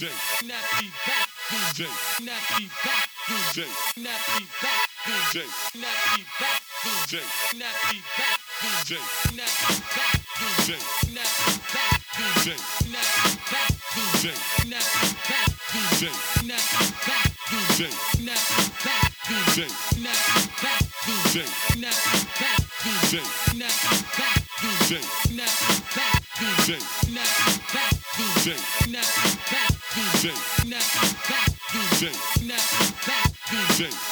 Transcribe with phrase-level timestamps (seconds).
[0.00, 0.08] DJ,
[0.48, 1.84] nappy back DJ,
[2.24, 3.68] nappy back DJ,
[4.00, 5.44] nappy back DJ,
[5.76, 7.20] nappy back DJ,
[7.60, 8.96] nappy back DJ,
[9.36, 10.80] nappy back DJ,
[11.12, 14.24] nappy back DJ, nappy back DJ,
[14.60, 16.00] nappy back DJ,
[16.30, 17.92] nappy back DJ,
[18.24, 21.44] nappy back DJ, nappy back DJ,
[21.76, 23.20] nappy back DJ,
[23.52, 24.96] nappy back DJ,
[25.36, 26.99] nappy back DJ,
[33.80, 34.10] DJ.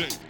[0.00, 0.29] shake.